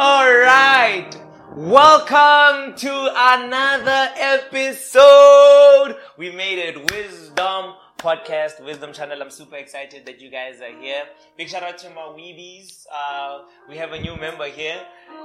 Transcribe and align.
All 0.00 0.32
right. 0.32 1.10
Welcome 1.56 2.76
to 2.76 3.10
another 3.16 4.12
episode. 4.14 5.96
We 6.16 6.30
made 6.30 6.60
it 6.60 6.92
Wisdom 6.92 7.74
Podcast, 7.98 8.64
Wisdom 8.64 8.92
Channel. 8.92 9.20
I'm 9.20 9.32
super 9.32 9.56
excited 9.56 10.06
that 10.06 10.20
you 10.20 10.30
guys 10.30 10.60
are 10.60 10.70
here. 10.80 11.02
Big 11.36 11.48
shout 11.48 11.64
out 11.64 11.78
to 11.78 11.90
my 11.90 12.02
weebies. 12.16 12.84
Uh, 12.94 13.40
we 13.68 13.76
have 13.76 13.90
a 13.90 14.00
new 14.00 14.14
member 14.14 14.46
here. 14.46 14.80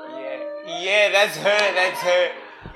Yeah, 0.10 0.40
yeah, 0.66 1.10
that's 1.12 1.38
her. 1.38 1.74
That's 1.76 2.02
her. 2.02 2.32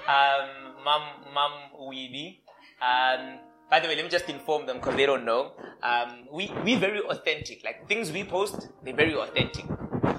Um, 0.07 0.75
Mom, 0.85 1.01
Mom 1.33 1.51
Weeby. 1.81 2.41
Um, 2.79 3.39
by 3.71 3.79
the 3.79 3.87
way, 3.87 3.95
let 3.95 4.05
me 4.05 4.11
just 4.11 4.29
inform 4.29 4.67
them 4.67 4.77
because 4.77 4.95
they 4.97 5.07
don't 5.07 5.25
know. 5.25 5.53
Um, 5.81 6.27
we 6.31 6.53
we 6.63 6.75
very 6.75 7.01
authentic. 7.01 7.63
Like 7.65 7.87
things 7.87 8.11
we 8.11 8.23
post, 8.23 8.67
they're 8.83 8.93
very 8.93 9.15
authentic. 9.15 9.65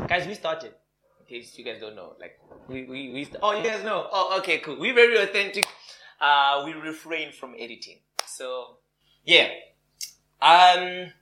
Guys, 0.09 0.26
we 0.26 0.34
started. 0.34 0.74
Case 1.28 1.59
you 1.59 1.64
guys 1.64 1.80
don't 1.80 1.95
know, 1.95 2.14
like 2.18 2.41
we 2.68 2.84
we, 2.84 3.12
we 3.12 3.28
oh 3.42 3.52
you 3.52 3.62
guys 3.62 3.84
know. 3.84 4.09
Oh 4.10 4.38
okay, 4.38 4.59
cool. 4.59 4.78
We're 4.80 4.95
very 4.95 5.18
authentic. 5.18 5.66
Uh, 6.20 6.62
we 6.64 6.73
refrain 6.73 7.32
from 7.32 7.54
editing. 7.59 7.98
So 8.27 8.78
yeah. 9.24 9.48
Um. 10.41 11.12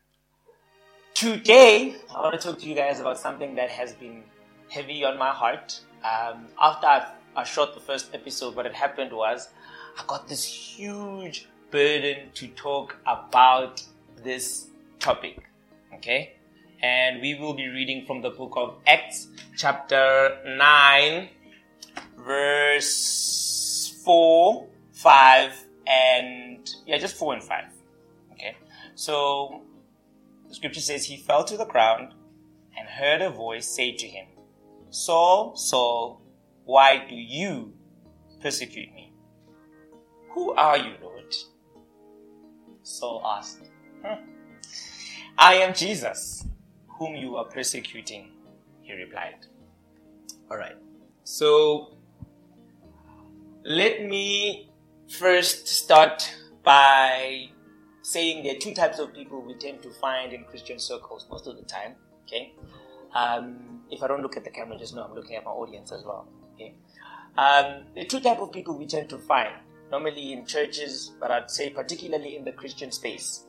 Today, 1.15 1.97
I 2.15 2.21
want 2.21 2.39
to 2.39 2.47
talk 2.47 2.61
to 2.61 2.69
you 2.69 2.75
guys 2.75 3.01
about 3.01 3.19
something 3.19 3.55
that 3.55 3.71
has 3.71 3.95
been 3.95 4.23
heavy 4.69 5.03
on 5.03 5.17
my 5.17 5.31
heart. 5.31 5.81
Um, 6.05 6.49
after 6.61 6.87
I, 6.87 7.13
I 7.35 7.43
shot 7.45 7.73
the 7.73 7.81
first 7.81 8.15
episode, 8.15 8.55
what 8.55 8.67
had 8.67 8.75
happened 8.75 9.13
was 9.13 9.49
I 9.99 10.05
got 10.07 10.29
this 10.29 10.45
huge 10.45 11.49
burden 11.71 12.29
to 12.35 12.49
talk 12.49 12.97
about 13.07 13.83
this 14.23 14.67
topic. 14.99 15.49
Okay? 15.95 16.35
And 16.83 17.21
we 17.21 17.35
will 17.35 17.55
be 17.55 17.69
reading 17.69 18.05
from 18.07 18.23
the 18.23 18.31
book 18.31 18.53
of 18.57 18.77
Acts, 18.87 19.29
chapter 19.57 20.39
9, 20.47 21.29
verse 22.19 24.01
4, 24.05 24.67
5, 24.93 25.65
and 25.87 26.71
yeah, 26.87 26.99
just 26.99 27.17
4 27.17 27.35
and 27.35 27.43
5. 27.43 27.65
Okay? 28.33 28.57
So, 28.95 29.63
the 30.49 30.55
scripture 30.55 30.81
says, 30.81 31.05
He 31.07 31.17
fell 31.17 31.45
to 31.45 31.57
the 31.57 31.65
ground 31.65 32.13
and 32.77 32.89
heard 32.89 33.23
a 33.23 33.31
voice 33.31 33.67
say 33.67 33.93
to 33.93 34.07
him, 34.07 34.27
Saul, 34.91 35.57
Saul, 35.57 36.21
why 36.65 37.07
do 37.09 37.15
you 37.15 37.73
persecute 38.41 38.93
me? 38.95 39.13
Who 40.31 40.53
are 40.53 40.77
you, 40.77 40.95
Lord? 41.03 41.35
Saul 42.83 43.23
asked. 43.27 43.63
"Hmm. 44.05 44.25
I 45.39 45.55
am 45.55 45.75
Jesus, 45.75 46.47
whom 46.99 47.15
you 47.15 47.37
are 47.37 47.45
persecuting, 47.45 48.31
he 48.83 48.93
replied. 48.93 49.47
Alright, 50.51 50.77
so 51.25 51.97
let 53.65 54.05
me 54.05 54.71
first 55.09 55.67
start 55.67 56.33
by 56.63 57.49
saying 58.03 58.45
there 58.45 58.55
are 58.55 58.59
two 58.59 58.75
types 58.75 58.99
of 58.99 59.13
people 59.13 59.43
we 59.43 59.55
tend 59.55 59.83
to 59.83 59.91
find 59.91 60.33
in 60.33 60.45
Christian 60.45 60.79
circles 60.79 61.27
most 61.31 61.47
of 61.47 61.57
the 61.57 61.63
time. 61.63 61.95
Okay, 62.27 62.55
um, 63.15 63.81
if 63.91 64.03
I 64.03 64.09
don't 64.09 64.23
look 64.23 64.37
at 64.37 64.45
the 64.45 64.51
camera, 64.51 64.79
just 64.79 64.95
know 64.95 65.03
I'm 65.03 65.15
looking 65.15 65.37
at 65.37 65.45
my 65.45 65.51
audience 65.51 65.93
as 65.93 66.05
well. 66.05 66.29
Okay, 66.55 66.75
um, 67.37 67.85
the 67.95 68.05
two 68.05 68.21
type 68.21 68.39
of 68.39 68.53
people 68.53 68.77
we 68.77 68.87
tend 68.87 69.09
to 69.11 69.19
find 69.19 69.53
normally 69.91 70.33
in 70.33 70.47
churches, 70.47 71.13
but 71.21 71.31
I'd 71.31 71.51
say 71.51 71.71
particularly 71.71 72.37
in 72.37 72.45
the 72.45 72.53
Christian 72.53 72.91
space. 72.93 73.46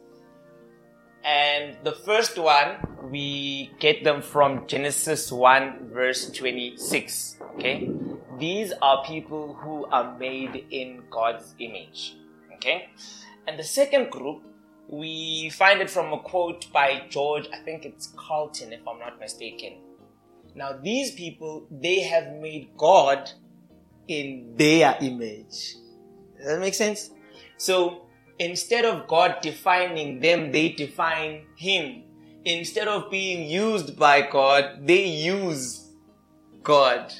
And 1.28 1.75
the 1.83 1.92
first 1.92 2.38
one, 2.38 2.78
we 3.11 3.70
get 3.80 4.06
them 4.06 4.22
from 4.22 4.66
Genesis 4.66 5.30
1 5.30 5.89
verse 5.92 6.30
26. 6.31 7.36
Okay? 7.56 7.92
These 8.39 8.72
are 8.81 9.03
people 9.03 9.56
who 9.56 9.85
are 9.88 10.18
made 10.18 10.66
in 10.72 11.03
God's 11.09 11.53
image. 11.59 12.16
Okay? 12.56 12.90
And 13.46 13.59
the 13.59 13.63
second 13.63 14.09
group, 14.09 14.41
we 14.88 15.50
find 15.50 15.81
it 15.81 15.90
from 15.90 16.13
a 16.13 16.19
quote 16.19 16.72
by 16.72 17.03
George, 17.09 17.50
I 17.53 17.57
think 17.57 17.84
it's 17.84 18.13
Carlton, 18.16 18.72
if 18.72 18.88
I'm 18.88 19.00
not 19.00 19.19
mistaken. 19.19 19.80
Now, 20.56 20.80
these 20.81 21.12
people, 21.12 21.68
they 21.69 22.00
have 22.03 22.35
made 22.38 22.69
God 22.78 23.30
in 24.07 24.53
their 24.56 24.97
image. 25.01 25.75
Does 26.38 26.47
that 26.47 26.59
make 26.62 26.74
sense? 26.74 27.09
So, 27.57 28.06
instead 28.40 28.86
of 28.86 29.08
God 29.08 29.38
defining 29.42 30.20
them, 30.20 30.52
they 30.52 30.70
define 30.70 31.46
Him. 31.56 32.03
Instead 32.46 32.88
of 32.88 33.12
being 33.12 33.50
used 33.50 33.98
by 33.98 34.22
God, 34.22 34.88
they 34.88 35.06
use 35.06 35.92
God. 36.64 37.14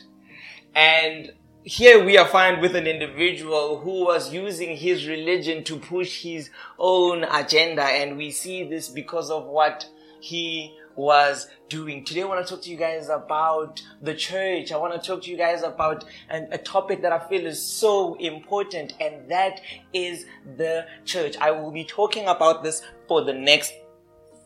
And 0.74 1.32
here 1.64 2.02
we 2.02 2.18
are 2.18 2.28
found 2.28 2.62
with 2.62 2.78
an 2.78 2.88
individual 2.88 3.80
who 3.82 4.06
was 4.06 4.34
using 4.34 4.78
his 4.78 5.06
religion 5.06 5.66
to 5.66 5.78
push 5.78 6.22
his 6.22 6.50
own 6.80 7.26
agenda, 7.26 7.84
and 7.84 8.16
we 8.16 8.32
see 8.32 8.64
this 8.64 8.88
because 8.88 9.30
of 9.30 9.46
what 9.46 9.86
he 10.22 10.74
was 10.98 11.48
doing. 11.70 12.04
Today 12.04 12.24
I 12.24 12.26
want 12.26 12.46
to 12.46 12.54
talk 12.54 12.64
to 12.64 12.70
you 12.70 12.76
guys 12.76 13.08
about 13.08 13.82
the 14.02 14.14
church. 14.14 14.72
I 14.72 14.78
want 14.78 15.02
to 15.02 15.08
talk 15.08 15.24
to 15.24 15.32
you 15.32 15.38
guys 15.38 15.64
about 15.64 16.04
an, 16.30 16.50
a 16.52 16.58
topic 16.58 17.02
that 17.04 17.12
I 17.14 17.20
feel 17.20 17.46
is 17.46 17.62
so 17.62 18.16
important, 18.16 18.94
and 19.00 19.30
that 19.30 19.62
is 19.94 20.26
the 20.58 20.88
church. 21.06 21.38
I 21.38 21.52
will 21.52 21.72
be 21.72 21.86
talking 21.86 22.28
about 22.28 22.64
this 22.64 22.82
for 23.08 23.24
the 23.24 23.34
next 23.34 23.74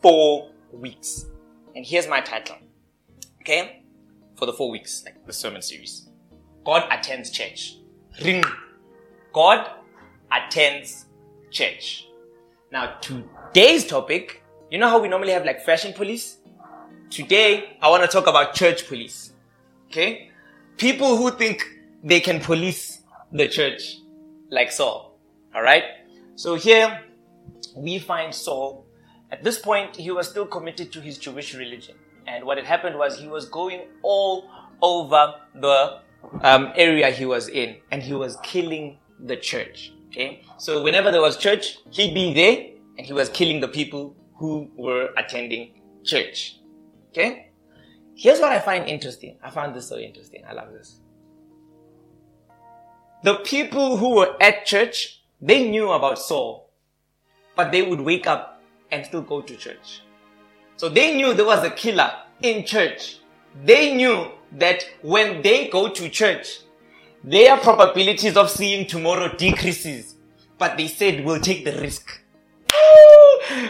four 0.00 0.50
weeks. 0.72 1.26
And 1.74 1.84
here's 1.84 2.06
my 2.06 2.20
title. 2.20 2.56
Okay? 3.40 3.82
For 4.36 4.46
the 4.46 4.52
four 4.52 4.70
weeks, 4.70 5.02
like 5.04 5.26
the 5.26 5.32
sermon 5.32 5.62
series. 5.62 6.08
God 6.64 6.86
attends 6.90 7.30
church. 7.30 7.78
Ring. 8.22 8.44
God 9.32 9.70
attends 10.30 11.06
church. 11.50 12.08
Now, 12.70 12.98
today's 13.00 13.86
topic, 13.86 14.42
you 14.70 14.78
know 14.78 14.88
how 14.88 15.00
we 15.00 15.08
normally 15.08 15.32
have 15.32 15.44
like 15.44 15.62
fashion 15.62 15.92
police? 15.92 16.38
Today, 17.12 17.76
I 17.82 17.90
want 17.90 18.02
to 18.02 18.08
talk 18.08 18.26
about 18.26 18.54
church 18.54 18.88
police. 18.88 19.34
Okay? 19.88 20.30
People 20.78 21.18
who 21.18 21.30
think 21.30 21.62
they 22.02 22.20
can 22.20 22.40
police 22.40 23.02
the 23.30 23.48
church 23.48 23.98
like 24.48 24.72
Saul. 24.72 25.18
Alright? 25.54 25.84
So 26.36 26.54
here, 26.54 27.02
we 27.76 27.98
find 27.98 28.34
Saul. 28.34 28.86
At 29.30 29.44
this 29.44 29.58
point, 29.58 29.94
he 29.94 30.10
was 30.10 30.26
still 30.26 30.46
committed 30.46 30.90
to 30.92 31.02
his 31.02 31.18
Jewish 31.18 31.54
religion. 31.54 31.96
And 32.26 32.44
what 32.44 32.56
had 32.56 32.64
happened 32.64 32.96
was 32.96 33.18
he 33.18 33.28
was 33.28 33.46
going 33.46 33.82
all 34.00 34.48
over 34.80 35.34
the 35.54 35.98
um, 36.40 36.72
area 36.76 37.10
he 37.10 37.26
was 37.26 37.48
in 37.48 37.76
and 37.90 38.02
he 38.02 38.14
was 38.14 38.38
killing 38.42 38.96
the 39.20 39.36
church. 39.36 39.92
Okay? 40.06 40.46
So 40.56 40.82
whenever 40.82 41.10
there 41.10 41.20
was 41.20 41.36
church, 41.36 41.76
he'd 41.90 42.14
be 42.14 42.32
there 42.32 42.68
and 42.96 43.06
he 43.06 43.12
was 43.12 43.28
killing 43.28 43.60
the 43.60 43.68
people 43.68 44.16
who 44.36 44.70
were 44.78 45.10
attending 45.18 45.74
church. 46.04 46.56
Okay? 47.12 47.50
Here's 48.14 48.40
what 48.40 48.52
I 48.52 48.58
find 48.58 48.88
interesting. 48.88 49.36
I 49.42 49.50
found 49.50 49.74
this 49.74 49.88
so 49.88 49.98
interesting. 49.98 50.42
I 50.48 50.54
love 50.54 50.72
this. 50.72 50.98
The 53.22 53.36
people 53.36 53.98
who 53.98 54.16
were 54.16 54.36
at 54.40 54.64
church, 54.64 55.22
they 55.40 55.68
knew 55.68 55.92
about 55.92 56.18
Saul, 56.18 56.70
but 57.54 57.70
they 57.70 57.82
would 57.82 58.00
wake 58.00 58.26
up 58.26 58.62
and 58.90 59.04
still 59.04 59.22
go 59.22 59.42
to 59.42 59.56
church. 59.56 60.02
So 60.76 60.88
they 60.88 61.14
knew 61.14 61.34
there 61.34 61.46
was 61.46 61.62
a 61.62 61.70
killer 61.70 62.10
in 62.40 62.64
church. 62.64 63.18
They 63.64 63.94
knew 63.94 64.28
that 64.52 64.84
when 65.02 65.42
they 65.42 65.68
go 65.68 65.88
to 65.88 66.08
church, 66.08 66.60
their 67.22 67.56
probabilities 67.58 68.36
of 68.36 68.50
seeing 68.50 68.86
tomorrow 68.86 69.34
decreases. 69.36 70.16
But 70.58 70.76
they 70.76 70.88
said, 70.88 71.24
we'll 71.24 71.40
take 71.40 71.64
the 71.64 71.78
risk. 71.80 72.20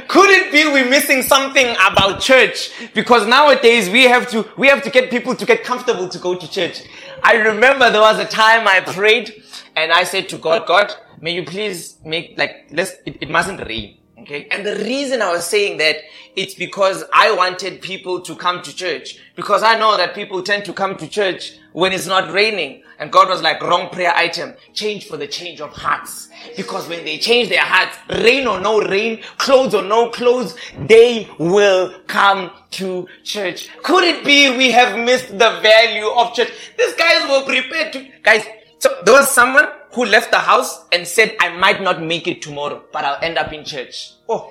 Could 0.09 0.31
it 0.31 0.53
be 0.53 0.65
we're 0.67 0.89
missing 0.89 1.23
something 1.23 1.75
about 1.87 2.21
church? 2.21 2.71
Because 2.95 3.27
nowadays 3.27 3.89
we 3.89 4.05
have 4.05 4.31
to, 4.31 4.49
we 4.57 4.69
have 4.69 4.83
to 4.83 4.91
get 4.91 5.11
people 5.11 5.35
to 5.35 5.47
get 5.47 5.65
comfortable 5.65 6.09
to 6.09 6.19
go 6.19 6.35
to 6.35 6.51
church. 6.51 6.83
I 7.23 7.35
remember 7.35 7.91
there 7.91 8.01
was 8.01 8.19
a 8.19 8.25
time 8.25 8.67
I 8.69 8.81
prayed 8.81 9.43
and 9.77 9.93
I 9.93 10.05
said 10.05 10.29
to 10.31 10.39
God, 10.39 10.67
God, 10.67 10.93
may 11.21 11.35
you 11.35 11.45
please 11.45 11.99
make 12.05 12.37
like, 12.37 12.69
let's, 12.71 12.93
it, 13.07 13.19
it 13.23 13.31
mustn't 13.31 13.61
rain. 13.67 13.99
Okay. 14.23 14.47
And 14.53 14.65
the 14.65 14.77
reason 14.77 15.21
I 15.21 15.33
was 15.33 15.45
saying 15.45 15.79
that 15.79 15.97
it's 16.37 16.55
because 16.55 17.03
I 17.13 17.35
wanted 17.35 17.83
people 17.83 18.21
to 18.21 18.37
come 18.37 18.63
to 18.63 18.75
church 18.75 19.19
because 19.35 19.65
I 19.65 19.77
know 19.77 19.97
that 19.97 20.15
people 20.15 20.45
tend 20.45 20.65
to 20.67 20.73
come 20.73 20.97
to 20.99 21.09
church 21.09 21.59
when 21.73 21.93
it's 21.93 22.07
not 22.07 22.33
raining. 22.33 22.85
And 23.01 23.11
God 23.11 23.29
was 23.29 23.43
like, 23.43 23.61
wrong 23.61 23.91
prayer 23.91 24.15
item. 24.15 24.55
Change 24.75 25.09
for 25.09 25.17
the 25.17 25.27
change 25.27 25.61
of 25.61 25.73
hearts. 25.73 26.29
Because 26.57 26.89
when 26.89 27.05
they 27.05 27.19
change 27.19 27.49
their 27.49 27.65
hearts, 27.65 27.97
rain 28.23 28.47
or 28.47 28.61
no 28.61 28.81
rain, 28.81 29.23
clothes 29.39 29.75
or 29.75 29.83
no 29.83 30.11
clothes, 30.11 30.57
they 30.87 31.29
will 31.37 31.93
come 32.07 32.53
to 32.73 33.09
church. 33.25 33.71
Could 33.83 34.05
it 34.05 34.25
be 34.25 34.57
we 34.57 34.71
have 34.71 34.97
missed 34.97 35.33
the 35.33 35.59
value 35.61 36.07
of 36.07 36.33
church? 36.33 36.53
These 36.79 36.95
guys 36.95 37.29
were 37.29 37.45
prepared 37.45 37.93
to, 37.95 38.09
guys, 38.23 38.45
so 38.83 39.01
there 39.05 39.15
was 39.15 39.31
someone 39.31 39.69
who 39.93 40.05
left 40.05 40.33
the 40.33 40.41
house 40.41 40.87
and 40.91 41.07
said, 41.07 41.37
I 41.39 41.57
might 41.57 41.81
not 41.81 42.03
make 42.03 42.27
it 42.27 42.43
tomorrow, 42.43 42.83
but 42.93 43.05
I'll 43.05 43.23
end 43.23 43.39
up 43.39 43.53
in 43.53 43.65
church. 43.65 44.15
Oh. 44.29 44.51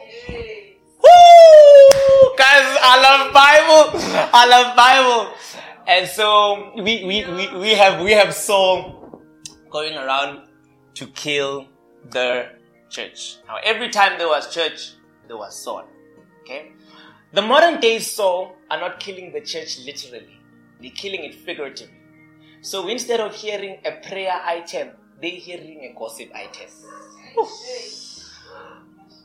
Guys, 2.37 2.77
I 2.81 2.95
love 3.07 3.33
Bible. 3.33 3.99
I 4.33 4.47
love 4.47 4.75
Bible. 4.77 5.33
And 5.85 6.07
so 6.07 6.71
we, 6.77 7.03
we, 7.03 7.25
we, 7.25 7.59
we 7.59 7.69
have, 7.73 8.01
we 8.01 8.13
have 8.13 8.33
Saul 8.33 9.21
going 9.69 9.97
around 9.97 10.47
to 10.93 11.07
kill 11.07 11.67
the 12.09 12.51
church. 12.89 13.35
Now, 13.47 13.57
every 13.65 13.89
time 13.89 14.17
there 14.17 14.29
was 14.29 14.53
church, 14.53 14.93
there 15.27 15.35
was 15.35 15.61
Saul. 15.61 15.83
Okay? 16.43 16.71
The 17.33 17.41
modern 17.41 17.81
day 17.81 17.99
Saul 17.99 18.55
are 18.69 18.79
not 18.79 19.01
killing 19.01 19.33
the 19.33 19.41
church 19.41 19.79
literally. 19.85 20.39
They're 20.81 20.91
killing 20.91 21.25
it 21.25 21.35
figuratively. 21.35 21.97
So 22.61 22.87
instead 22.87 23.19
of 23.19 23.33
hearing 23.35 23.79
a 23.83 23.91
prayer 24.07 24.39
item, 24.45 24.89
they're 25.19 25.31
hearing 25.31 25.91
a 25.91 25.99
gossip 25.99 26.29
item. 26.33 26.69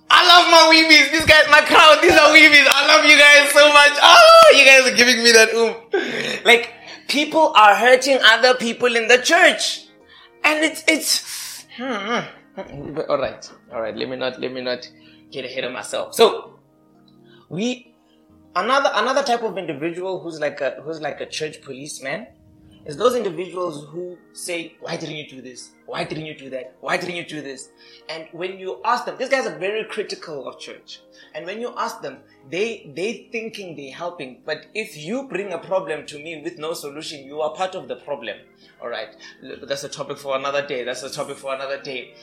I 0.08 0.26
love 0.26 0.50
my 0.50 0.72
weebies. 0.72 1.12
These 1.12 1.26
guys, 1.26 1.44
my 1.50 1.60
crowd, 1.60 2.00
these 2.00 2.12
are 2.12 2.30
weebies. 2.30 2.66
I 2.66 2.86
love 2.86 3.04
you 3.04 3.18
guys 3.18 3.50
so 3.50 3.68
much. 3.72 3.98
Oh, 4.02 4.54
you 4.56 4.64
guys 4.64 4.90
are 4.90 4.96
giving 4.96 5.22
me 5.22 5.32
that 5.32 5.52
oomph. 5.52 6.44
Like, 6.46 6.72
people 7.08 7.52
are 7.54 7.74
hurting 7.74 8.18
other 8.24 8.54
people 8.54 8.96
in 8.96 9.08
the 9.08 9.18
church. 9.18 9.86
And 10.44 10.64
it's, 10.64 10.84
it's, 10.86 11.66
hmm. 11.76 12.20
all 13.08 13.18
right, 13.18 13.50
all 13.72 13.82
right. 13.82 13.96
Let 13.96 14.08
me 14.08 14.16
not, 14.16 14.40
let 14.40 14.52
me 14.52 14.62
not 14.62 14.88
get 15.30 15.44
ahead 15.44 15.64
of 15.64 15.72
myself. 15.72 16.14
So, 16.14 16.58
we, 17.50 17.94
another, 18.54 18.90
another 18.94 19.24
type 19.24 19.42
of 19.42 19.58
individual 19.58 20.20
who's 20.20 20.40
like 20.40 20.60
a, 20.60 20.80
who's 20.82 21.00
like 21.00 21.20
a 21.20 21.26
church 21.26 21.60
policeman 21.62 22.28
is 22.86 22.96
those 22.96 23.16
individuals 23.16 23.88
who 23.90 24.16
say, 24.32 24.76
why 24.80 24.96
didn't 24.96 25.16
you 25.16 25.28
do 25.28 25.42
this? 25.42 25.72
Why 25.86 26.04
didn't 26.04 26.26
you 26.26 26.36
do 26.38 26.48
that? 26.50 26.76
Why 26.80 26.96
didn't 26.96 27.16
you 27.16 27.24
do 27.24 27.42
this? 27.42 27.70
And 28.08 28.28
when 28.30 28.58
you 28.58 28.80
ask 28.84 29.04
them, 29.04 29.16
these 29.18 29.28
guys 29.28 29.44
are 29.44 29.58
very 29.58 29.84
critical 29.84 30.46
of 30.46 30.60
church. 30.60 31.00
And 31.34 31.46
when 31.46 31.60
you 31.60 31.74
ask 31.76 32.00
them, 32.00 32.18
they, 32.48 32.90
they 32.94 33.28
thinking 33.32 33.74
they're 33.76 33.92
helping. 33.92 34.40
But 34.46 34.66
if 34.72 34.96
you 34.96 35.26
bring 35.28 35.52
a 35.52 35.58
problem 35.58 36.06
to 36.06 36.18
me 36.18 36.40
with 36.42 36.58
no 36.58 36.74
solution, 36.74 37.24
you 37.24 37.40
are 37.40 37.52
part 37.54 37.74
of 37.74 37.88
the 37.88 37.96
problem. 37.96 38.38
All 38.80 38.88
right. 38.88 39.08
That's 39.62 39.82
a 39.82 39.88
topic 39.88 40.18
for 40.18 40.36
another 40.36 40.64
day. 40.64 40.84
That's 40.84 41.02
a 41.02 41.10
topic 41.10 41.38
for 41.38 41.54
another 41.54 41.82
day. 41.82 42.14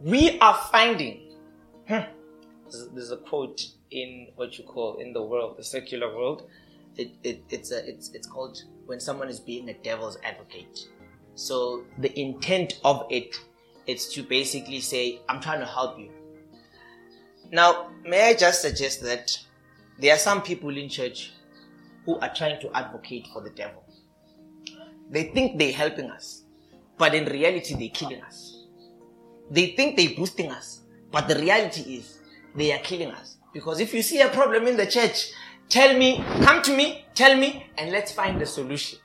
We 0.00 0.38
are 0.40 0.54
finding, 0.72 1.20
hmm, 1.86 2.00
there's 2.92 3.12
a 3.12 3.18
quote 3.18 3.66
in 3.92 4.28
what 4.34 4.58
you 4.58 4.64
call 4.64 4.96
in 4.96 5.12
the 5.12 5.22
world, 5.22 5.58
the 5.58 5.64
secular 5.64 6.14
world. 6.14 6.48
It, 6.96 7.12
it, 7.22 7.44
it's 7.50 7.72
a, 7.72 7.88
it's, 7.88 8.10
it's 8.14 8.26
called 8.26 8.62
when 8.86 9.00
someone 9.00 9.28
is 9.28 9.40
being 9.40 9.68
a 9.68 9.74
devil's 9.74 10.18
advocate. 10.22 10.88
So 11.34 11.84
the 11.98 12.18
intent 12.18 12.80
of 12.84 13.06
it 13.10 13.34
is 13.86 14.08
to 14.10 14.22
basically 14.22 14.80
say, 14.80 15.20
I'm 15.28 15.40
trying 15.40 15.60
to 15.60 15.66
help 15.66 15.98
you. 15.98 16.10
Now, 17.50 17.90
may 18.04 18.28
I 18.28 18.34
just 18.34 18.62
suggest 18.62 19.02
that 19.02 19.36
there 19.98 20.14
are 20.14 20.18
some 20.18 20.42
people 20.42 20.76
in 20.76 20.88
church 20.88 21.32
who 22.04 22.18
are 22.18 22.32
trying 22.34 22.60
to 22.60 22.70
advocate 22.76 23.28
for 23.32 23.42
the 23.42 23.50
devil. 23.50 23.84
They 25.10 25.24
think 25.24 25.58
they're 25.58 25.72
helping 25.72 26.10
us, 26.10 26.42
but 26.98 27.14
in 27.14 27.26
reality, 27.26 27.74
they're 27.74 27.88
killing 27.88 28.22
us. 28.22 28.64
They 29.50 29.68
think 29.68 29.96
they're 29.96 30.16
boosting 30.16 30.50
us, 30.50 30.80
but 31.10 31.28
the 31.28 31.36
reality 31.36 31.96
is 31.96 32.18
they 32.54 32.72
are 32.72 32.78
killing 32.78 33.10
us. 33.10 33.36
Because 33.52 33.80
if 33.80 33.94
you 33.94 34.02
see 34.02 34.20
a 34.20 34.28
problem 34.28 34.66
in 34.66 34.76
the 34.76 34.86
church, 34.86 35.30
Tell 35.68 35.96
me, 35.98 36.22
come 36.42 36.62
to 36.62 36.76
me, 36.76 37.04
tell 37.14 37.36
me, 37.36 37.66
and 37.76 37.90
let's 37.90 38.12
find 38.12 38.40
the 38.40 38.46
solution. 38.46 38.98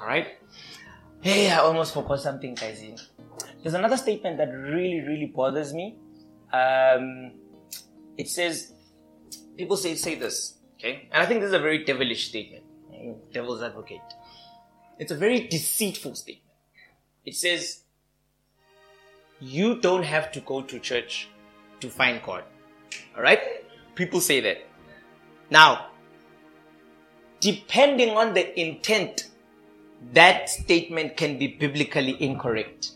Alright? 0.00 0.38
Hey, 1.20 1.50
I 1.50 1.58
almost 1.58 1.92
forgot 1.92 2.20
something, 2.20 2.54
guys. 2.54 2.82
There's 3.62 3.74
another 3.74 3.96
statement 3.96 4.38
that 4.38 4.50
really, 4.50 5.00
really 5.00 5.26
bothers 5.26 5.74
me. 5.74 5.96
Um, 6.52 7.32
it 8.16 8.28
says, 8.28 8.72
people 9.56 9.76
say, 9.76 9.96
say 9.96 10.14
this, 10.14 10.58
okay? 10.78 11.08
And 11.12 11.22
I 11.22 11.26
think 11.26 11.40
this 11.40 11.48
is 11.48 11.54
a 11.54 11.58
very 11.58 11.84
devilish 11.84 12.28
statement. 12.28 12.64
Devil's 13.32 13.62
advocate. 13.62 14.00
It's 14.98 15.12
a 15.12 15.16
very 15.16 15.46
deceitful 15.48 16.14
statement. 16.14 16.54
It 17.26 17.34
says, 17.34 17.82
you 19.40 19.80
don't 19.80 20.04
have 20.04 20.32
to 20.32 20.40
go 20.40 20.62
to 20.62 20.78
church 20.78 21.28
to 21.80 21.90
find 21.90 22.22
God. 22.22 22.44
Alright? 23.16 23.40
People 23.94 24.20
say 24.20 24.40
that. 24.40 24.67
Now, 25.50 25.86
depending 27.40 28.16
on 28.16 28.34
the 28.34 28.60
intent, 28.60 29.28
that 30.12 30.48
statement 30.48 31.16
can 31.16 31.38
be 31.38 31.48
biblically 31.48 32.22
incorrect. 32.22 32.92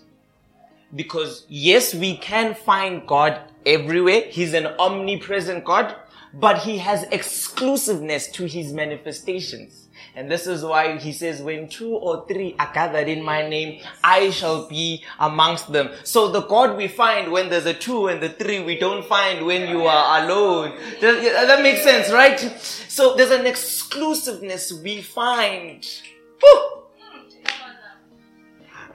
Because 0.94 1.46
yes, 1.48 1.94
we 1.94 2.18
can 2.18 2.54
find 2.54 3.06
God 3.06 3.40
everywhere. 3.64 4.24
He's 4.28 4.52
an 4.52 4.66
omnipresent 4.78 5.64
God, 5.64 5.96
but 6.34 6.58
he 6.58 6.78
has 6.78 7.04
exclusiveness 7.04 8.28
to 8.32 8.44
his 8.44 8.72
manifestations. 8.72 9.88
And 10.14 10.30
this 10.30 10.46
is 10.46 10.62
why 10.62 10.98
he 10.98 11.12
says, 11.12 11.40
when 11.40 11.68
two 11.68 11.94
or 11.94 12.26
three 12.26 12.54
are 12.58 12.70
gathered 12.74 13.08
in 13.08 13.24
my 13.24 13.48
name, 13.48 13.82
I 14.04 14.28
shall 14.28 14.68
be 14.68 15.02
amongst 15.18 15.72
them. 15.72 15.88
So 16.04 16.30
the 16.30 16.42
God 16.42 16.76
we 16.76 16.86
find 16.86 17.32
when 17.32 17.48
there's 17.48 17.64
a 17.64 17.72
two 17.72 18.08
and 18.08 18.22
the 18.22 18.28
three 18.28 18.62
we 18.62 18.78
don't 18.78 19.06
find 19.06 19.46
when 19.46 19.68
you 19.70 19.86
are 19.86 20.22
alone. 20.22 20.78
That, 21.00 21.62
makes 21.62 21.82
sense, 21.82 22.12
right? 22.12 22.38
So 22.38 23.16
there's 23.16 23.30
an 23.30 23.46
exclusiveness 23.46 24.72
we 24.82 25.00
find. 25.00 25.86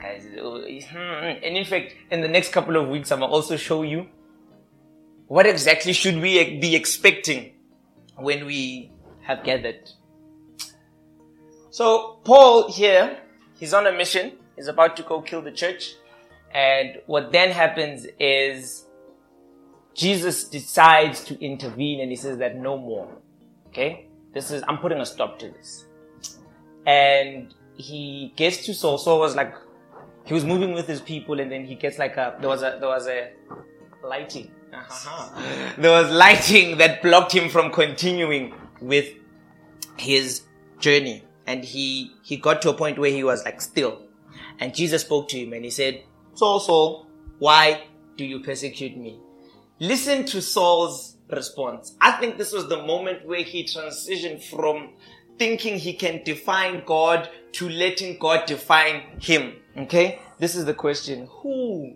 Guys, 0.00 0.24
hmm, 0.32 0.96
and 0.96 1.56
in 1.56 1.64
fact, 1.64 1.96
in 2.12 2.20
the 2.20 2.28
next 2.28 2.52
couple 2.52 2.76
of 2.76 2.88
weeks, 2.88 3.10
I'm 3.10 3.24
also 3.24 3.56
show 3.56 3.82
you 3.82 4.06
what 5.26 5.46
exactly 5.46 5.92
should 5.92 6.22
we 6.22 6.58
be 6.60 6.76
expecting 6.76 7.52
when 8.16 8.46
we 8.46 8.92
have 9.22 9.42
gathered 9.42 9.90
so 11.70 12.20
Paul 12.24 12.70
here, 12.70 13.18
he's 13.58 13.74
on 13.74 13.86
a 13.86 13.92
mission. 13.92 14.32
He's 14.56 14.68
about 14.68 14.96
to 14.96 15.02
go 15.02 15.20
kill 15.20 15.42
the 15.42 15.52
church. 15.52 15.94
And 16.54 17.00
what 17.06 17.30
then 17.30 17.50
happens 17.50 18.06
is 18.18 18.86
Jesus 19.94 20.44
decides 20.44 21.24
to 21.24 21.38
intervene 21.44 22.00
and 22.00 22.10
he 22.10 22.16
says 22.16 22.38
that 22.38 22.56
no 22.56 22.78
more. 22.78 23.08
Okay? 23.68 24.06
This 24.32 24.50
is, 24.50 24.62
I'm 24.66 24.78
putting 24.78 25.00
a 25.00 25.06
stop 25.06 25.38
to 25.40 25.48
this. 25.48 25.86
And 26.86 27.54
he 27.74 28.32
gets 28.36 28.64
to 28.66 28.74
Saul. 28.74 28.98
Saul 28.98 29.20
was 29.20 29.36
like, 29.36 29.54
he 30.24 30.34
was 30.34 30.44
moving 30.44 30.72
with 30.72 30.86
his 30.86 31.00
people 31.00 31.40
and 31.40 31.50
then 31.50 31.64
he 31.64 31.74
gets 31.74 31.98
like 31.98 32.16
a, 32.16 32.36
there 32.40 32.48
was 32.48 32.62
a, 32.62 32.78
there 32.80 32.88
was 32.88 33.06
a 33.06 33.30
lighting. 34.02 34.50
Uh-huh. 34.72 35.72
There 35.78 35.90
was 35.90 36.10
lighting 36.10 36.78
that 36.78 37.02
blocked 37.02 37.32
him 37.32 37.48
from 37.48 37.70
continuing 37.70 38.54
with 38.80 39.14
his 39.96 40.42
journey 40.78 41.22
and 41.48 41.64
he 41.64 42.12
he 42.22 42.36
got 42.36 42.60
to 42.62 42.70
a 42.70 42.74
point 42.74 42.98
where 42.98 43.10
he 43.10 43.24
was 43.24 43.44
like 43.44 43.60
still. 43.60 44.02
And 44.60 44.74
jesus 44.74 45.02
spoke 45.02 45.28
to 45.28 45.38
him 45.38 45.52
and 45.52 45.64
he 45.64 45.70
said 45.70 46.02
saul 46.34 46.60
saul 46.60 47.06
why 47.38 47.84
do 48.16 48.24
you 48.24 48.40
persecute 48.40 48.96
me? 48.96 49.18
Listen 49.78 50.24
to 50.26 50.42
saul's 50.42 51.16
response. 51.30 51.94
I 52.00 52.12
think 52.12 52.36
this 52.36 52.52
was 52.52 52.68
the 52.68 52.82
moment 52.82 53.24
where 53.24 53.42
he 53.42 53.62
transitioned 53.64 54.42
from 54.42 54.90
thinking 55.38 55.78
he 55.78 55.92
can 55.92 56.24
define 56.24 56.82
god 56.84 57.30
to 57.52 57.68
letting 57.68 58.18
god 58.18 58.46
define 58.46 59.02
him. 59.20 59.54
Okay? 59.76 60.18
This 60.38 60.56
is 60.56 60.64
the 60.64 60.74
question. 60.74 61.28
Who 61.42 61.94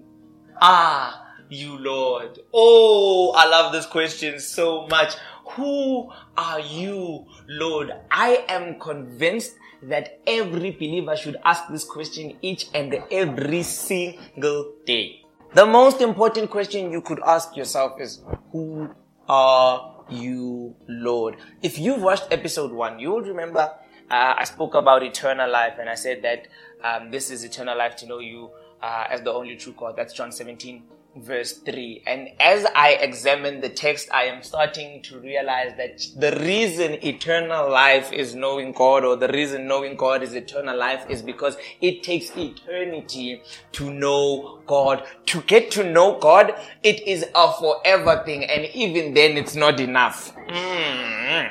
are 0.61 1.14
you 1.50 1.76
lord? 1.76 2.38
Oh 2.54 3.32
i 3.37 3.47
love 3.47 3.73
this 3.73 3.85
question 3.85 4.40
so 4.40 4.87
much 4.87 5.14
who 5.56 6.11
are 6.37 6.61
you, 6.61 7.26
Lord? 7.49 7.92
I 8.11 8.44
am 8.49 8.78
convinced 8.78 9.54
that 9.82 10.21
every 10.26 10.71
believer 10.71 11.16
should 11.16 11.37
ask 11.44 11.68
this 11.68 11.85
question 11.85 12.37
each 12.42 12.68
and 12.75 12.94
every 13.11 13.62
single 13.62 14.73
day. 14.87 15.23
The 15.54 15.66
most 15.66 16.00
important 16.00 16.50
question 16.50 16.90
you 16.90 17.02
could 17.02 17.21
ask 17.25 17.56
yourself 17.56 18.00
is, 18.00 18.21
who 18.52 18.90
are 19.28 20.04
you, 20.09 20.75
Lord? 20.88 21.37
If 21.62 21.78
you've 21.78 22.02
watched 22.02 22.28
episode 22.30 22.73
one, 22.73 22.99
you 22.99 23.11
will 23.11 23.23
remember 23.23 23.73
uh, 24.11 24.35
I 24.37 24.44
spoke 24.44 24.75
about 24.75 25.02
eternal 25.02 25.50
life 25.50 25.75
and 25.78 25.88
I 25.88 25.94
said 25.94 26.23
that 26.23 26.47
um, 26.85 27.11
this 27.11 27.30
is 27.30 27.44
eternal 27.44 27.76
life 27.76 27.97
to 27.97 28.06
know 28.06 28.18
you 28.18 28.50
uh, 28.82 29.04
as 29.09 29.23
the 29.23 29.32
only 29.32 29.56
true 29.56 29.75
God. 29.76 29.97
That's 29.97 30.12
John 30.12 30.32
17 30.32 30.82
verse 31.16 31.52
3. 31.52 32.02
And 32.07 32.28
as 32.40 32.64
I 32.75 32.90
examine 32.90 33.61
the 33.61 33.69
text, 33.69 34.09
I 34.12 34.25
am 34.25 34.42
starting 34.42 35.02
to 35.02 35.19
realize 35.21 35.73
that 35.76 36.07
the 36.16 36.38
reason 36.40 37.04
eternal 37.04 37.71
life 37.71 38.12
is 38.12 38.35
knowing 38.35 38.73
God 38.73 39.04
or 39.04 39.16
the 39.16 39.28
reason 39.28 39.66
knowing 39.66 39.97
God 39.97 40.23
is 40.23 40.35
eternal 40.35 40.76
life 40.76 41.04
is 41.09 41.23
because 41.23 41.57
it 41.81 42.02
takes 42.02 42.37
eternity 42.37 43.42
to 43.73 43.90
know 43.90 44.61
God. 44.66 45.04
To 45.26 45.42
get 45.42 45.71
to 45.73 45.85
know 45.85 46.19
God, 46.19 46.54
it 46.83 47.07
is 47.07 47.26
a 47.35 47.52
forever 47.52 48.23
thing. 48.25 48.45
And 48.45 48.66
even 48.75 49.14
then, 49.14 49.37
it's 49.37 49.54
not 49.54 49.81
enough. 49.81 50.35
Mm. 50.37 51.50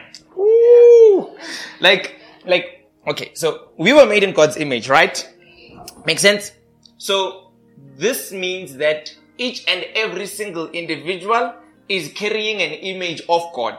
Like, 1.80 2.20
like, 2.46 2.88
okay, 3.08 3.32
so 3.34 3.70
we 3.78 3.94
were 3.94 4.06
made 4.06 4.24
in 4.24 4.34
God's 4.34 4.58
image, 4.58 4.90
right? 4.90 5.28
Make 6.06 6.20
sense? 6.20 6.52
So 6.98 7.52
this 7.98 8.32
means 8.32 8.76
that 8.78 9.16
each 9.38 9.64
and 9.68 9.86
every 9.96 10.28
single 10.28 10.70
individual 10.70 11.54
is 11.90 12.12
carrying 12.14 12.62
an 12.62 12.72
image 12.72 13.22
of 13.28 13.42
God. 13.54 13.78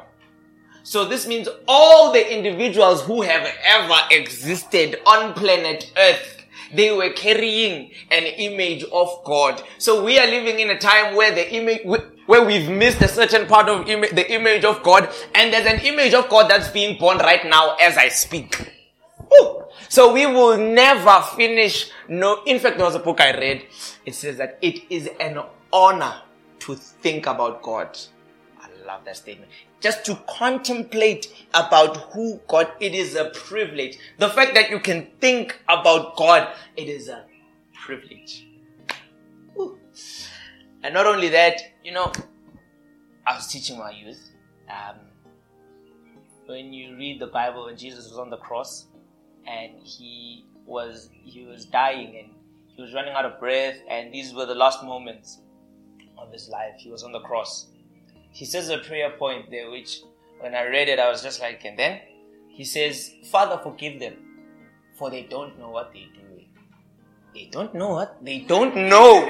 So 0.83 1.05
this 1.05 1.27
means 1.27 1.49
all 1.69 2.13
the 2.13 2.37
individuals 2.37 3.03
who 3.03 3.23
have 3.23 3.49
ever 3.65 3.99
existed 4.11 5.01
on 5.07 5.35
planet 5.35 5.93
Earth 5.97 6.43
they 6.73 6.91
were 6.91 7.11
carrying 7.11 7.91
an 8.11 8.25
image 8.25 8.85
of 8.85 9.23
God. 9.25 9.63
So 9.79 10.03
we 10.03 10.19
are 10.19 10.27
living 10.27 10.59
in 10.61 10.71
a 10.71 10.79
time 10.79 11.15
where 11.15 11.35
the 11.35 11.53
image, 11.53 11.83
where 12.27 12.45
we've 12.45 12.69
missed 12.69 13.03
a 13.03 13.09
certain 13.09 13.47
part 13.47 13.69
of 13.69 13.87
the 13.87 14.33
image 14.33 14.65
of 14.65 14.83
God, 14.83 15.11
and 15.35 15.53
there's 15.53 15.67
an 15.67 15.81
image 15.81 16.15
of 16.15 16.29
God 16.29 16.51
that's 16.51 16.69
being 16.69 16.99
born 16.99 17.19
right 17.19 17.45
now 17.45 17.77
as 17.77 17.97
I 17.97 18.09
speak. 18.09 18.73
Ooh. 19.35 19.62
So 19.93 20.11
we 20.11 20.25
will 20.25 20.57
never 20.57 21.21
finish. 21.37 21.91
No, 22.09 22.43
in 22.47 22.59
fact, 22.61 22.79
there 22.79 22.87
was 22.87 22.95
a 22.95 22.99
book 22.99 23.21
I 23.21 23.37
read. 23.37 23.67
It 24.07 24.15
says 24.15 24.39
that 24.39 24.59
it 24.63 24.85
is 24.89 25.11
an 25.21 25.39
honor 25.71 26.23
to 26.61 26.75
think 26.77 27.27
about 27.27 27.61
God. 27.61 27.99
I 28.59 28.69
love 28.87 29.05
that 29.05 29.19
statement. 29.19 29.51
Just 29.81 30.07
to 30.07 30.19
contemplate 30.27 31.47
about 31.53 32.11
who 32.15 32.41
God, 32.49 32.73
it 32.81 32.95
is 32.95 33.17
a 33.17 33.27
privilege. 33.35 33.99
The 34.17 34.31
fact 34.31 34.55
that 34.55 34.71
you 34.71 34.81
can 34.81 35.09
think 35.21 35.61
about 35.69 36.17
God, 36.17 36.49
it 36.75 36.89
is 36.89 37.11
a 37.11 37.27
privilege. 37.85 38.47
Ooh. 39.59 39.79
And 40.83 40.95
not 40.95 41.07
only 41.07 41.29
that, 41.29 41.61
you 41.85 41.93
know, 41.93 42.11
I 43.27 43.35
was 43.35 43.47
teaching 43.47 43.77
my 43.77 43.91
youth. 43.91 44.31
Um, 44.71 45.01
when 46.47 46.73
you 46.73 46.97
read 46.97 47.21
the 47.21 47.27
Bible, 47.27 47.67
when 47.67 47.77
Jesus 47.77 48.09
was 48.09 48.19
on 48.19 48.31
the 48.31 48.39
cross, 48.39 48.87
and 49.47 49.73
he 49.85 50.45
was 50.67 51.11
he 51.13 51.45
was 51.45 51.65
dying 51.65 52.17
and 52.17 52.31
he 52.69 52.83
was 52.83 52.95
running 52.95 53.13
out 53.15 53.25
of 53.25 53.39
breath, 53.39 53.77
and 53.89 54.13
these 54.13 54.33
were 54.35 54.47
the 54.47 54.55
last 54.55 54.83
moments 54.83 55.39
of 56.19 56.33
his 56.33 56.49
life. 56.49 56.75
He 56.79 56.91
was 56.91 57.03
on 57.03 57.13
the 57.13 57.21
cross. 57.21 57.67
He 58.31 58.45
says 58.45 58.71
a 58.71 58.79
prayer 58.79 59.11
point 59.11 59.51
there, 59.51 59.71
which 59.71 60.01
when 60.41 60.55
I 60.55 60.67
read 60.67 60.89
it, 60.89 60.99
I 60.99 61.11
was 61.11 61.23
just 61.23 61.41
like, 61.41 61.65
and 61.65 61.79
then 61.79 62.01
he 62.49 62.65
says, 62.65 63.15
Father, 63.31 63.61
forgive 63.63 64.01
them, 64.01 64.15
for 64.99 65.11
they 65.11 65.25
don't 65.25 65.59
know 65.59 65.71
what 65.71 65.93
they 65.93 66.07
do. 66.15 66.23
They 67.35 67.49
don't 67.51 67.75
know 67.75 67.91
what? 67.91 68.23
They 68.23 68.41
don't 68.41 68.77
know. 68.77 69.25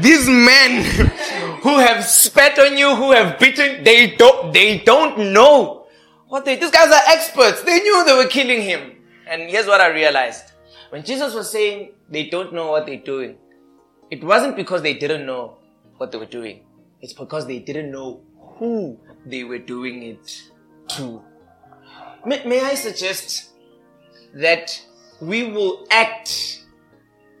These 0.00 0.28
men 0.28 0.84
who 1.62 1.78
have 1.78 2.04
spat 2.04 2.58
on 2.58 2.76
you, 2.76 2.94
who 2.94 3.12
have 3.12 3.38
beaten, 3.38 3.82
they 3.84 4.16
don't, 4.16 4.52
they 4.52 4.78
don't 4.78 5.32
know 5.32 5.86
what 6.28 6.44
they, 6.44 6.56
these 6.56 6.70
guys 6.70 6.92
are 6.92 7.02
experts. 7.08 7.62
They 7.62 7.80
knew 7.80 8.04
they 8.04 8.14
were 8.14 8.28
killing 8.28 8.60
him. 8.60 9.01
And 9.32 9.48
here's 9.48 9.66
what 9.66 9.80
I 9.80 9.88
realized. 9.88 10.52
When 10.90 11.02
Jesus 11.02 11.32
was 11.32 11.50
saying 11.50 11.92
they 12.10 12.28
don't 12.28 12.52
know 12.52 12.70
what 12.70 12.84
they're 12.84 12.98
doing, 12.98 13.38
it 14.10 14.22
wasn't 14.22 14.56
because 14.56 14.82
they 14.82 14.92
didn't 14.92 15.24
know 15.24 15.56
what 15.96 16.12
they 16.12 16.18
were 16.18 16.26
doing. 16.26 16.66
It's 17.00 17.14
because 17.14 17.46
they 17.46 17.58
didn't 17.58 17.90
know 17.90 18.20
who 18.58 19.00
they 19.24 19.42
were 19.44 19.58
doing 19.58 20.02
it 20.02 20.42
to. 20.88 21.22
May, 22.26 22.44
may 22.44 22.60
I 22.60 22.74
suggest 22.74 23.52
that 24.34 24.78
we 25.22 25.50
will 25.50 25.86
act 25.90 26.66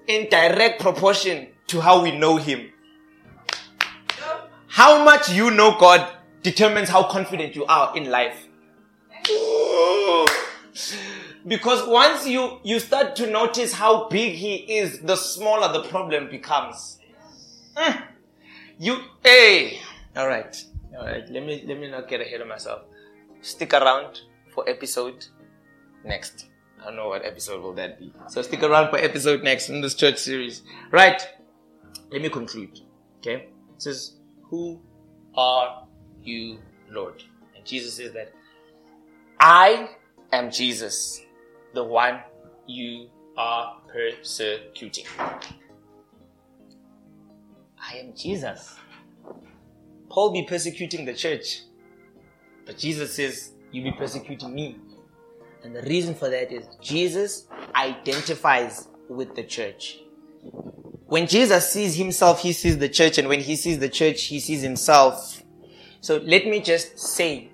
in 0.06 0.30
direct 0.30 0.80
proportion 0.80 1.48
to 1.66 1.82
how 1.82 2.02
we 2.02 2.16
know 2.16 2.38
Him. 2.38 2.70
How 4.66 5.04
much 5.04 5.30
you 5.30 5.50
know 5.50 5.76
God 5.78 6.10
determines 6.42 6.88
how 6.88 7.02
confident 7.02 7.54
you 7.54 7.66
are 7.66 7.94
in 7.94 8.10
life. 8.10 8.48
Because 11.46 11.86
once 11.86 12.26
you, 12.26 12.58
you 12.62 12.80
start 12.80 13.16
to 13.16 13.30
notice 13.30 13.72
how 13.72 14.08
big 14.08 14.34
He 14.34 14.56
is, 14.78 15.00
the 15.00 15.16
smaller 15.16 15.72
the 15.72 15.88
problem 15.88 16.30
becomes. 16.30 16.98
Mm. 17.76 18.02
You, 18.78 18.98
hey, 19.22 19.78
all 20.16 20.26
right, 20.26 20.64
all 20.98 21.06
right. 21.06 21.28
Let 21.28 21.44
me 21.44 21.64
let 21.66 21.78
me 21.78 21.90
not 21.90 22.08
get 22.08 22.20
ahead 22.20 22.40
of 22.40 22.48
myself. 22.48 22.82
Stick 23.40 23.72
around 23.72 24.20
for 24.54 24.68
episode 24.68 25.26
next. 26.04 26.46
I 26.80 26.86
don't 26.86 26.96
know 26.96 27.08
what 27.08 27.24
episode 27.24 27.62
will 27.62 27.74
that 27.74 27.98
be. 27.98 28.12
So 28.28 28.42
stick 28.42 28.62
around 28.62 28.90
for 28.90 28.98
episode 28.98 29.42
next 29.42 29.68
in 29.68 29.80
this 29.80 29.94
church 29.94 30.18
series. 30.18 30.62
Right. 30.90 31.22
Let 32.10 32.22
me 32.22 32.28
conclude. 32.28 32.80
Okay. 33.18 33.48
It 33.74 33.82
says, 33.82 34.16
Who 34.50 34.80
are 35.36 35.86
you, 36.22 36.58
Lord? 36.90 37.22
And 37.56 37.64
Jesus 37.64 37.94
says 37.94 38.12
that 38.12 38.32
I 39.38 39.90
am 40.32 40.50
Jesus, 40.50 41.20
the 41.74 41.84
one 41.84 42.20
you 42.66 43.08
are 43.36 43.76
persecuting. 43.92 45.04
I 47.78 47.96
am 47.96 48.14
Jesus. 48.16 48.76
Paul 50.08 50.32
be 50.32 50.44
persecuting 50.44 51.04
the 51.04 51.14
church. 51.14 51.62
But 52.64 52.78
Jesus 52.78 53.14
says, 53.14 53.52
You 53.70 53.82
be 53.82 53.92
persecuting 53.92 54.54
me. 54.54 54.78
And 55.64 55.76
the 55.76 55.82
reason 55.82 56.14
for 56.14 56.28
that 56.28 56.52
is 56.52 56.66
Jesus 56.80 57.46
identifies 57.74 58.88
with 59.08 59.34
the 59.34 59.44
church. 59.44 59.98
When 61.06 61.26
Jesus 61.26 61.70
sees 61.70 61.94
himself, 61.94 62.40
he 62.40 62.52
sees 62.52 62.78
the 62.78 62.88
church, 62.88 63.18
and 63.18 63.28
when 63.28 63.40
he 63.40 63.54
sees 63.54 63.78
the 63.78 63.88
church, 63.88 64.24
he 64.24 64.40
sees 64.40 64.62
himself. 64.62 65.42
So 66.00 66.16
let 66.16 66.46
me 66.46 66.60
just 66.60 66.98
say 66.98 67.51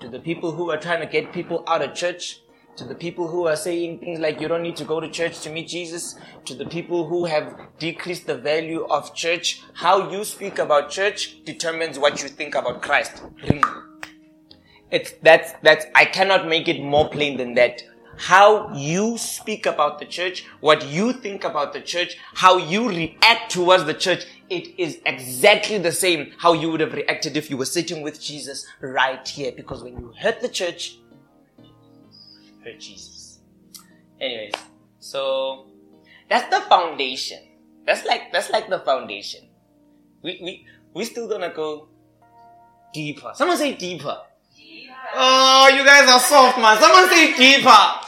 to 0.00 0.08
the 0.08 0.18
people 0.18 0.52
who 0.52 0.70
are 0.70 0.78
trying 0.78 1.00
to 1.00 1.06
get 1.06 1.32
people 1.32 1.62
out 1.66 1.82
of 1.82 1.94
church, 1.94 2.40
to 2.76 2.84
the 2.84 2.94
people 2.94 3.28
who 3.28 3.46
are 3.46 3.56
saying 3.56 3.98
things 3.98 4.18
like 4.18 4.40
you 4.40 4.48
don't 4.48 4.62
need 4.62 4.76
to 4.76 4.84
go 4.84 5.00
to 5.00 5.08
church 5.08 5.40
to 5.40 5.50
meet 5.50 5.68
Jesus, 5.68 6.16
to 6.46 6.54
the 6.54 6.64
people 6.64 7.06
who 7.06 7.26
have 7.26 7.54
decreased 7.78 8.26
the 8.26 8.36
value 8.36 8.86
of 8.86 9.14
church, 9.14 9.62
how 9.74 10.10
you 10.10 10.24
speak 10.24 10.58
about 10.58 10.90
church 10.90 11.44
determines 11.44 11.98
what 11.98 12.22
you 12.22 12.28
think 12.28 12.54
about 12.54 12.80
Christ. 12.80 13.22
It's 14.90 15.12
that's 15.22 15.52
that's 15.62 15.86
I 15.94 16.04
cannot 16.04 16.48
make 16.48 16.66
it 16.66 16.82
more 16.82 17.08
plain 17.08 17.36
than 17.36 17.54
that. 17.54 17.82
How 18.20 18.70
you 18.74 19.16
speak 19.16 19.64
about 19.64 19.98
the 19.98 20.04
church, 20.04 20.44
what 20.60 20.84
you 20.86 21.14
think 21.14 21.42
about 21.42 21.72
the 21.72 21.80
church, 21.80 22.18
how 22.34 22.58
you 22.58 22.86
react 22.86 23.50
towards 23.50 23.84
the 23.84 23.94
church, 23.94 24.26
it 24.50 24.78
is 24.78 25.00
exactly 25.06 25.78
the 25.78 25.90
same 25.90 26.32
how 26.36 26.52
you 26.52 26.70
would 26.70 26.80
have 26.80 26.92
reacted 26.92 27.38
if 27.38 27.48
you 27.48 27.56
were 27.56 27.64
sitting 27.64 28.02
with 28.02 28.20
Jesus 28.20 28.66
right 28.82 29.26
here. 29.26 29.52
Because 29.52 29.82
when 29.82 29.94
you 29.94 30.12
hurt 30.20 30.42
the 30.42 30.50
church, 30.50 30.98
hurt 32.62 32.78
Jesus. 32.78 33.38
Anyways, 34.20 34.52
so 34.98 35.68
that's 36.28 36.54
the 36.54 36.60
foundation. 36.68 37.38
That's 37.86 38.04
like 38.04 38.32
that's 38.32 38.50
like 38.50 38.68
the 38.68 38.80
foundation. 38.80 39.48
We 40.22 40.38
we 40.42 40.66
we 40.92 41.04
still 41.06 41.26
gonna 41.26 41.54
go 41.54 41.88
deeper. 42.92 43.32
Someone 43.34 43.56
say 43.56 43.74
deeper. 43.74 44.18
Oh, 45.12 45.72
you 45.74 45.84
guys 45.84 46.08
are 46.08 46.20
soft, 46.20 46.58
man. 46.58 46.78
Someone 46.78 47.08
say 47.08 47.34
deeper. 47.36 47.70
Deeper. 47.70 47.99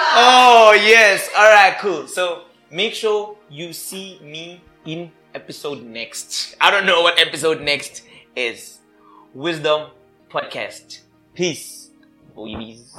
Oh, 0.00 0.78
yes. 0.80 1.28
All 1.36 1.50
right, 1.50 1.76
cool. 1.78 2.06
So 2.06 2.44
make 2.70 2.94
sure 2.94 3.36
you 3.50 3.72
see 3.72 4.18
me 4.22 4.62
in 4.84 5.10
episode 5.34 5.82
next. 5.82 6.56
I 6.60 6.70
don't 6.70 6.86
know 6.86 7.02
what 7.02 7.18
episode 7.18 7.60
next 7.60 8.02
is. 8.36 8.78
Wisdom 9.34 9.90
Podcast. 10.30 11.00
Peace. 11.34 11.90
Boys. 12.34 12.94